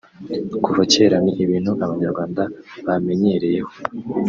kuva 0.63 0.81
kera 0.93 1.17
ni 1.23 1.31
ibintu 1.43 1.71
abanyarwanda 1.83 2.41
bamenyereyeho 2.85 3.71